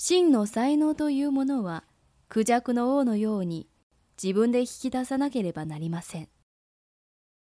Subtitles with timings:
[0.00, 1.82] 真の才能というものは、
[2.32, 3.68] 孔雀の王のように
[4.22, 6.28] 自分で引き出さなければなりません。